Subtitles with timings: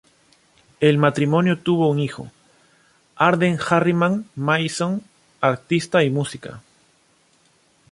[0.79, 2.31] El matrimonio tuvo un hijo,
[3.15, 5.03] Arden Harriman Mason,
[5.41, 6.57] artista y músico.